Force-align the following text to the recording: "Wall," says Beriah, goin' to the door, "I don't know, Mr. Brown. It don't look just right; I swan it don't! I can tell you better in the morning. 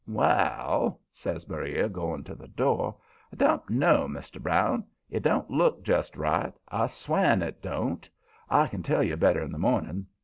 "Wall," 0.07 0.99
says 1.11 1.45
Beriah, 1.45 1.87
goin' 1.87 2.23
to 2.23 2.33
the 2.33 2.47
door, 2.47 2.97
"I 3.31 3.35
don't 3.35 3.69
know, 3.69 4.07
Mr. 4.09 4.41
Brown. 4.41 4.83
It 5.11 5.21
don't 5.21 5.51
look 5.51 5.83
just 5.83 6.17
right; 6.17 6.55
I 6.69 6.87
swan 6.87 7.43
it 7.43 7.61
don't! 7.61 8.09
I 8.49 8.65
can 8.65 8.81
tell 8.81 9.03
you 9.03 9.15
better 9.15 9.43
in 9.43 9.51
the 9.51 9.59
morning. 9.59 10.07